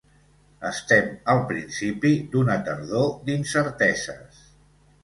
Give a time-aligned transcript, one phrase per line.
[0.69, 4.43] Estem al principi d’una tardor d’incerteses.